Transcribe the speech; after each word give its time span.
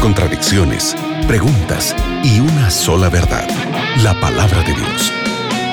contradicciones, 0.00 0.94
preguntas 1.26 1.96
y 2.22 2.40
una 2.40 2.70
sola 2.70 3.08
verdad, 3.08 3.48
la 4.02 4.18
palabra 4.20 4.62
de 4.62 4.74
Dios. 4.74 5.12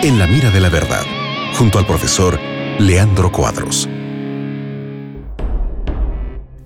En 0.01 0.17
la 0.17 0.27
mira 0.27 0.49
de 0.49 0.61
la 0.61 0.69
verdad, 0.69 1.03
junto 1.57 1.77
al 1.77 1.85
profesor 1.85 2.39
Leandro 2.79 3.31
Cuadros. 3.31 3.89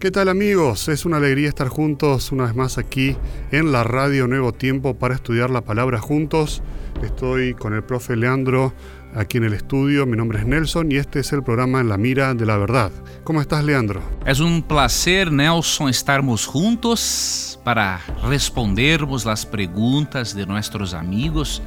¿Qué 0.04 0.12
tal 0.12 0.28
amigos? 0.28 0.90
Es 0.90 1.06
una 1.06 1.16
alegría 1.16 1.48
estar 1.48 1.70
juntos 1.70 2.34
una 2.34 2.44
vez 2.44 2.56
más 2.58 2.78
aquí 2.78 3.16
en 3.54 3.72
la 3.72 3.86
radio 3.86 4.28
Nuevo 4.28 4.52
Tiempo 4.52 4.96
para 4.96 5.16
estudiar 5.16 5.50
la 5.50 5.62
palabra 5.62 6.02
juntos. 6.02 6.62
Estoy 7.02 7.54
con 7.54 7.74
el 7.74 7.86
profe 7.86 8.18
Leandro 8.18 8.74
aquí 9.16 9.38
en 9.38 9.46
el 9.46 9.54
estudio. 9.54 10.06
Mi 10.06 10.18
nombre 10.18 10.40
es 10.40 10.46
Nelson 10.46 10.92
y 10.92 10.98
este 10.98 11.22
es 11.22 11.32
el 11.32 11.42
programa 11.42 11.80
En 11.80 11.88
la 11.88 11.96
Mira 11.96 12.34
de 12.34 12.46
la 12.46 12.58
Verdad. 12.58 12.92
¿Cómo 13.24 13.40
estás, 13.40 13.64
Leandro? 13.64 14.02
Es 14.26 14.42
un 14.42 14.62
placer, 14.62 15.32
Nelson, 15.32 15.88
estarmos 15.88 16.48
juntos 16.48 17.58
para 17.64 18.02
respondermos 18.28 19.24
las 19.24 19.46
preguntas 19.46 20.36
de 20.36 20.46
nuestros 20.46 20.94
amigos. 20.94 21.62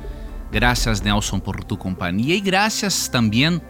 Gracias, 0.52 1.02
Nelson, 1.02 1.40
por 1.40 1.64
tu 1.64 1.78
compañía 1.78 2.34
y 2.34 2.42
gracias 2.42 3.08
también, 3.10 3.62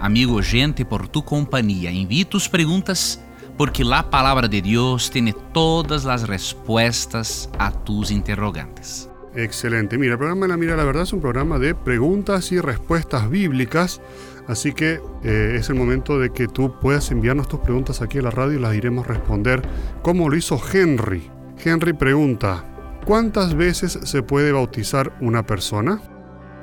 amigo 0.00 0.40
gente, 0.42 0.86
por 0.86 1.06
tu 1.06 1.22
compañía. 1.22 1.90
Envíe 1.90 2.24
tus 2.24 2.48
preguntas 2.48 3.20
porque 3.60 3.84
la 3.84 4.08
palabra 4.08 4.48
de 4.48 4.62
Dios 4.62 5.10
tiene 5.10 5.34
todas 5.52 6.06
las 6.06 6.26
respuestas 6.26 7.50
a 7.58 7.70
tus 7.70 8.10
interrogantes. 8.10 9.10
Excelente. 9.34 9.98
Mira, 9.98 10.12
el 10.12 10.18
programa 10.18 10.48
La 10.48 10.56
Mira 10.56 10.76
la 10.76 10.84
Verdad 10.84 11.02
es 11.02 11.12
un 11.12 11.20
programa 11.20 11.58
de 11.58 11.74
preguntas 11.74 12.52
y 12.52 12.58
respuestas 12.58 13.28
bíblicas. 13.28 14.00
Así 14.48 14.72
que 14.72 15.02
eh, 15.22 15.56
es 15.60 15.68
el 15.68 15.74
momento 15.74 16.18
de 16.18 16.30
que 16.30 16.48
tú 16.48 16.72
puedas 16.80 17.10
enviarnos 17.10 17.48
tus 17.48 17.60
preguntas 17.60 18.00
aquí 18.00 18.16
a 18.16 18.22
la 18.22 18.30
radio 18.30 18.58
y 18.58 18.62
las 18.62 18.74
iremos 18.74 19.06
responder 19.06 19.60
como 20.00 20.30
lo 20.30 20.36
hizo 20.38 20.58
Henry. 20.72 21.30
Henry 21.62 21.92
pregunta, 21.92 22.64
¿cuántas 23.04 23.54
veces 23.54 23.92
se 24.04 24.22
puede 24.22 24.52
bautizar 24.52 25.12
una 25.20 25.44
persona? 25.44 26.00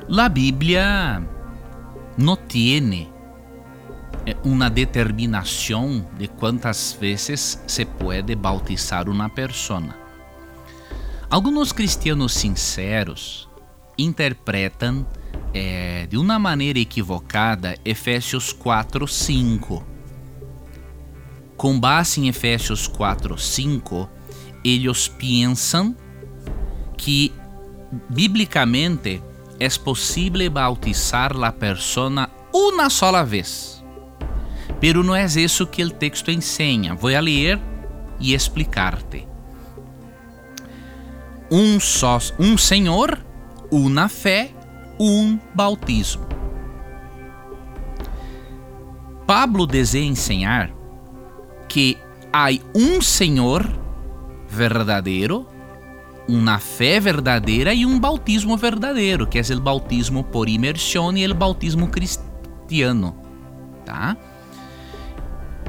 La 0.07 0.29
Biblia 0.29 1.21
no 2.17 2.37
tiene 2.37 3.16
eh, 4.27 4.35
una 4.43 4.69
determinación 4.69 6.05
de 6.19 6.27
cuántas 6.27 6.97
veces 6.99 7.63
se 7.65 7.85
puede 7.85 8.35
bautizar 8.35 9.07
una 9.07 9.33
persona. 9.33 9.95
Alguns 11.29 11.71
cristianos 11.71 12.33
sinceros 12.33 13.47
interpretam 13.97 15.05
é, 15.53 16.07
de 16.07 16.17
uma 16.17 16.37
maneira 16.37 16.77
equivocada 16.77 17.77
Efésios 17.85 18.51
4, 18.51 19.07
5. 19.07 19.81
Com 21.55 21.79
base 21.79 22.19
em 22.19 22.27
Efésios 22.27 22.85
4, 22.85 23.37
5, 23.37 24.09
eles 24.61 25.07
pensam 25.07 25.95
que 26.97 27.31
biblicamente 28.09 29.23
é 29.57 29.69
possível 29.69 30.51
bautizar 30.51 31.31
a 31.41 31.51
pessoa 31.53 32.29
uma 32.53 32.89
sola 32.89 33.23
vez. 33.23 33.76
Pero 34.79 35.03
não 35.03 35.15
é 35.15 35.25
isso 35.25 35.65
que 35.65 35.83
o 35.83 35.89
texto 35.89 36.31
ensina. 36.31 36.95
Vou 36.95 37.09
ler 37.09 37.59
e 38.19 38.33
explicar-te 38.33 39.27
um 41.51 41.79
só, 41.79 42.19
um 42.39 42.57
Senhor, 42.57 43.17
uma 43.71 44.09
fé, 44.09 44.51
um 44.99 45.39
bautismo. 45.53 46.25
Pablo 49.25 49.65
deseja 49.65 50.05
ensinar 50.05 50.71
que 51.67 51.97
há 52.31 52.47
um 52.75 53.01
Senhor 53.01 53.67
verdadeiro, 54.47 55.45
uma 56.27 56.59
fé 56.59 56.99
verdadeira 56.99 57.73
e 57.73 57.85
um 57.85 57.99
bautismo 57.99 58.55
verdadeiro, 58.57 59.27
que 59.27 59.39
é 59.39 59.41
o 59.41 59.61
bautismo 59.61 60.23
por 60.23 60.47
imersão 60.47 61.15
e 61.15 61.25
o 61.27 61.35
bautismo 61.35 61.87
cristiano, 61.87 63.15
tá? 63.85 64.15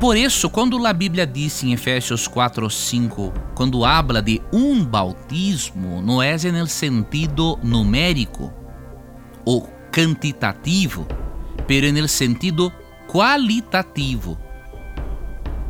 Por 0.01 0.17
isso, 0.17 0.49
quando 0.49 0.87
a 0.87 0.93
Bíblia 0.93 1.27
diz 1.27 1.65
em 1.65 1.73
Efésios 1.73 2.29
4, 2.29 2.71
5, 2.71 3.35
quando 3.57 3.85
habla 3.85 4.23
de 4.23 4.41
um 4.53 4.85
bautismo, 4.85 6.01
não 6.01 6.23
é 6.23 6.37
no 6.53 6.67
sentido 6.69 7.59
numérico 7.65 8.53
ou 9.45 9.69
quantitativo, 9.93 11.05
pero 11.67 11.93
no 11.93 12.07
sentido 12.07 12.73
qualitativo. 13.09 14.39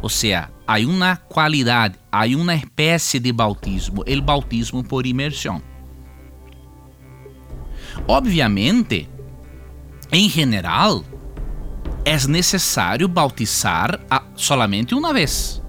Ou 0.03 0.11
seja, 0.11 0.50
há 0.66 0.78
uma 0.81 1.16
qualidade, 1.16 1.95
há 2.12 2.27
uma 2.27 2.55
espécie 2.55 3.19
de 3.19 3.33
bautismo, 3.33 4.05
o 4.06 4.22
bautismo 4.22 4.84
por 4.84 5.06
imersão. 5.06 5.62
Obviamente, 8.06 9.09
em 10.12 10.28
geral, 10.28 11.03
é 12.08 12.26
necessário 12.26 13.06
bautizar 13.06 14.00
a, 14.10 14.22
solamente 14.34 14.94
uma 14.94 15.12
vez. 15.12 15.62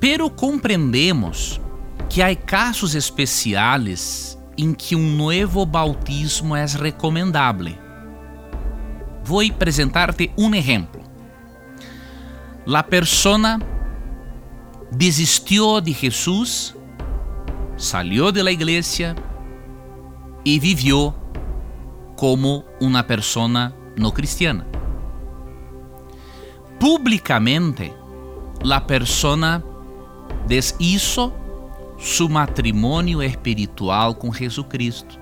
Pero 0.00 0.30
compreendemos 0.30 1.60
que 2.08 2.22
há 2.22 2.34
casos 2.34 2.94
especiais 2.94 4.38
em 4.56 4.72
que 4.72 4.96
um 4.96 5.16
novo 5.16 5.66
bautismo 5.66 6.56
é 6.56 6.64
recomendável. 6.64 7.74
Vou 9.22 9.42
apresentar-te 9.42 10.32
um 10.38 10.54
exemplo. 10.54 11.02
La 12.64 12.82
persona 12.82 13.58
desistiu 14.90 15.78
de 15.82 15.92
Jesus, 15.92 16.74
salió 17.76 18.30
de 18.30 18.42
la 18.42 18.50
igreja 18.50 19.14
e 20.42 20.58
viveu 20.58 21.14
como 22.16 22.64
uma 22.80 23.02
persona 23.02 23.77
no 23.98 24.12
cristiana. 24.12 24.66
Públicamente, 26.78 27.92
la 28.62 28.86
persona 28.86 29.62
deshizo 30.46 31.32
su 31.98 32.28
matrimonio 32.28 33.20
espiritual 33.22 34.16
com 34.16 34.30
Jesucristo. 34.30 35.18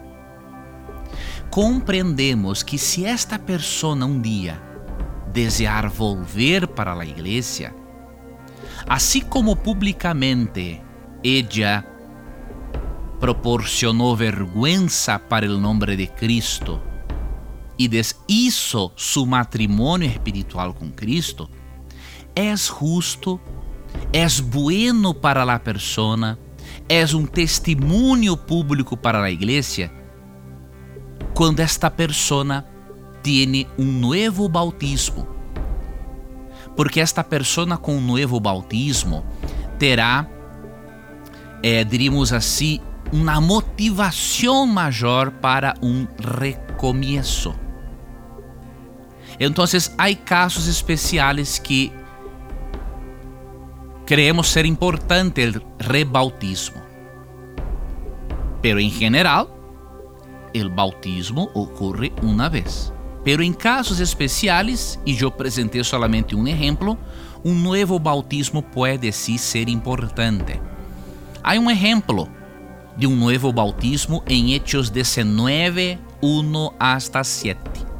Compreendemos 1.50 2.62
que 2.62 2.76
se 2.76 3.06
esta 3.06 3.38
persona 3.38 4.04
um 4.04 4.20
dia 4.20 4.60
desejar 5.32 5.88
volver 5.88 6.68
para 6.68 6.92
a 6.92 7.04
igreja, 7.04 7.74
assim 8.86 9.22
como 9.22 9.56
publicamente 9.56 10.82
ella 11.24 11.84
proporcionou 13.18 14.14
vergüenza 14.14 15.18
para 15.18 15.46
o 15.46 15.58
nome 15.58 15.96
de 15.96 16.06
Cristo 16.06 16.80
e 17.78 17.88
deshizo 17.88 18.92
su 18.94 19.26
matrimonio 19.26 20.08
espiritual 20.08 20.74
con 20.74 20.90
Cristo, 20.92 21.48
es 22.34 22.68
justo, 22.68 23.40
es 24.12 24.40
bueno 24.40 25.14
para 25.14 25.44
la 25.44 25.62
persona, 25.62 26.38
es 26.88 27.14
un 27.14 27.26
testimonio 27.26 28.36
público 28.36 28.96
para 28.96 29.20
la 29.20 29.30
iglesia 29.30 29.92
quando 31.34 31.62
esta 31.62 31.94
persona 31.94 32.64
tiene 33.22 33.66
un 33.76 34.00
nuevo 34.00 34.48
bautismo. 34.48 35.26
Porque 36.74 37.00
esta 37.00 37.22
persona 37.22 37.76
com 37.76 37.96
um 37.96 38.00
novo 38.00 38.40
bautismo 38.40 39.24
terá, 39.78 40.26
é, 41.62 41.84
diríamos 41.84 42.32
assim, 42.32 42.80
uma 43.12 43.40
motivação 43.40 44.66
maior 44.66 45.30
para 45.30 45.74
um 45.82 46.06
recomeço. 46.18 47.54
Entonces 49.38 49.94
hay 49.98 50.16
casos 50.16 50.66
especiales 50.66 51.60
que 51.60 51.92
creemos 54.06 54.48
ser 54.48 54.64
importante 54.64 55.42
el 55.42 55.62
rebautismo. 55.78 56.80
Pero 58.62 58.78
en 58.78 58.90
general, 58.90 59.48
el 60.54 60.70
bautismo 60.70 61.50
ocurre 61.54 62.12
una 62.22 62.48
vez. 62.48 62.92
Pero 63.24 63.42
en 63.42 63.52
casos 63.52 64.00
especiales, 64.00 64.98
y 65.04 65.16
yo 65.16 65.36
presenté 65.36 65.82
solamente 65.82 66.34
un 66.34 66.46
ejemplo, 66.46 66.96
un 67.42 67.62
nuevo 67.62 67.98
bautismo 67.98 68.62
puede 68.62 69.12
sí 69.12 69.36
ser 69.36 69.68
importante. 69.68 70.60
Hay 71.42 71.58
un 71.58 71.70
ejemplo 71.70 72.28
de 72.96 73.06
un 73.06 73.18
nuevo 73.18 73.52
bautismo 73.52 74.22
en 74.26 74.48
Hechos 74.48 74.92
19, 74.92 75.98
1 76.20 76.74
hasta 76.78 77.22
7. 77.22 77.95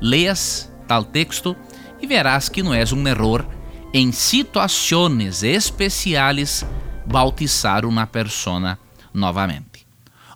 Leas 0.00 0.70
tal 0.86 1.04
texto 1.04 1.56
e 2.00 2.06
verás 2.06 2.48
que 2.48 2.62
não 2.62 2.72
és 2.72 2.92
um 2.92 3.06
error 3.06 3.46
em 3.92 4.12
situações 4.12 5.42
especiais 5.42 6.64
bautizar 7.06 7.84
uma 7.84 8.06
persona 8.06 8.78
novamente. 9.12 9.86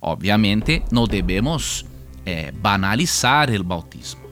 Obviamente, 0.01 0.83
não 0.91 1.07
devemos 1.07 1.85
eh, 2.27 2.51
banalizar 2.53 3.51
o 3.51 3.65
bautismo. 3.65 4.23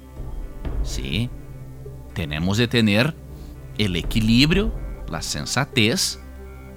Sí, 0.82 1.30
temos 2.14 2.56
de 2.56 2.66
ter 2.66 3.14
o 3.78 3.96
equilíbrio, 3.96 4.72
a 5.12 5.20
sensatez 5.20 6.18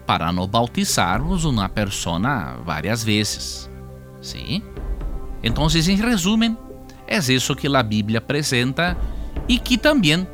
para 0.06 0.32
no 0.32 0.48
bautizarmos 0.48 1.46
uma 1.46 1.70
persona 1.70 2.58
várias 2.66 3.04
vezes. 3.04 3.70
Sim? 4.22 4.64
Então, 5.44 5.68
em 5.68 5.96
resumo, 5.96 6.58
é 7.08 7.18
isso 7.18 7.56
que 7.56 7.68
a 7.68 7.84
Bíblia 7.84 8.20
apresenta 8.20 8.98
e 9.48 9.60
que 9.60 9.78
também 9.78 10.28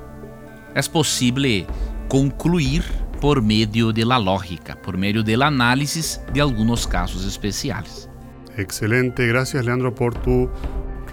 é 0.75 0.81
possível 0.83 1.65
concluir 2.07 2.83
por 3.19 3.41
meio 3.41 3.91
da 3.91 4.17
lógica, 4.17 4.75
por 4.75 4.97
meio 4.97 5.23
da 5.23 5.47
análise 5.47 6.19
de 6.31 6.39
alguns 6.39 6.85
casos 6.85 7.25
especiais. 7.25 8.09
Excelente, 8.57 9.25
gracias 9.27 9.65
Leandro 9.65 9.93
por 9.93 10.13
tu 10.13 10.49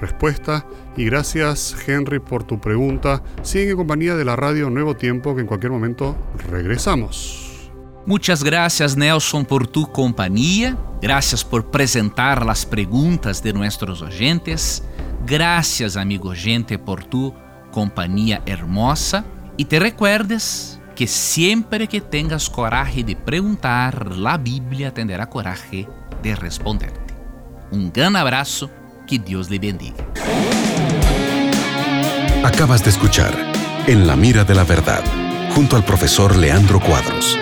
respuesta 0.00 0.67
y 0.97 1.05
gracias 1.05 1.76
Henry 1.87 2.19
por 2.19 2.44
tu 2.44 2.61
pregunta. 2.61 3.23
Sigue 3.43 3.70
en 3.70 3.76
compañía 3.76 4.14
de 4.14 4.25
la 4.25 4.37
radio 4.37 4.70
Nuevo 4.70 4.94
Tiempo 4.97 5.35
que 5.35 5.43
en 5.43 5.47
cualquier 5.47 5.73
momento 5.73 6.17
regresamos. 6.50 7.70
Muchas 8.05 8.44
gracias 8.44 8.97
Nelson 8.97 9.44
por 9.44 9.67
tu 9.67 9.91
compañía, 9.91 10.76
gracias 11.03 11.44
por 11.44 11.70
presentar 11.73 12.47
las 12.47 12.64
preguntas 12.64 13.43
de 13.43 13.53
nuestros 13.53 14.00
oyentes, 14.00 14.85
gracias 15.24 15.96
amigo 15.96 16.32
gente 16.34 16.78
por 16.78 17.04
tu 17.04 17.34
compañía 17.72 18.42
hermosa 18.46 19.24
y 19.56 19.66
te 19.66 19.78
recuerdes 19.78 20.80
que 20.96 21.06
siempre 21.06 21.86
que 21.86 22.00
tengas 22.00 22.48
coraje 22.48 23.04
de 23.04 23.14
preguntar, 23.14 24.16
la 24.16 24.38
Biblia 24.38 24.92
tendrá 24.92 25.28
coraje 25.28 25.86
de 26.22 26.34
responderte. 26.34 27.14
Un 27.70 27.92
gran 27.92 28.16
abrazo, 28.16 28.70
que 29.06 29.18
Dios 29.18 29.50
le 29.50 29.58
bendiga. 29.58 30.04
Acabas 32.42 32.82
de 32.82 32.90
escuchar 32.90 33.32
En 33.86 34.06
la 34.06 34.16
mira 34.16 34.42
de 34.44 34.54
la 34.54 34.64
verdad, 34.64 35.04
junto 35.54 35.76
al 35.76 35.84
profesor 35.84 36.34
Leandro 36.34 36.80
Cuadros. 36.80 37.38